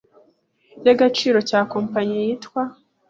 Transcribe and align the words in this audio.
y’agaciro 0.85 1.39
cya 1.49 1.59
Kompanyi 1.71 2.15
yitwa 2.25 2.61